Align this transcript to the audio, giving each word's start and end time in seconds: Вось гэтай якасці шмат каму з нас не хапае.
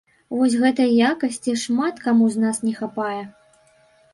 Вось 0.37 0.53
гэтай 0.61 0.89
якасці 1.09 1.53
шмат 1.65 2.01
каму 2.07 2.31
з 2.37 2.45
нас 2.45 2.57
не 2.67 2.73
хапае. 2.81 3.21